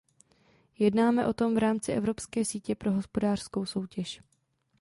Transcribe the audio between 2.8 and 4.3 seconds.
hospodářskou soutěž.